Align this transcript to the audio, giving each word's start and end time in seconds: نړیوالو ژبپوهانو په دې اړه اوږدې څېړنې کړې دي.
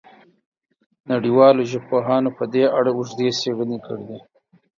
نړیوالو 1.11 1.61
ژبپوهانو 1.71 2.29
په 2.37 2.43
دې 2.53 2.63
اړه 2.77 2.91
اوږدې 2.97 3.29
څېړنې 3.39 3.77
کړې 3.85 4.03
دي. 4.09 4.19